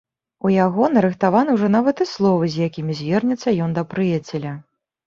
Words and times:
У 0.47 0.51
яго 0.53 0.87
нарыхтаваны 0.95 1.55
ўжо 1.57 1.67
нават 1.77 2.03
і 2.07 2.09
словы, 2.15 2.51
з 2.55 2.67
якімі 2.71 2.99
звернецца 3.05 3.59
ён 3.69 3.79
да 3.79 3.89
прыяцеля. 3.95 4.61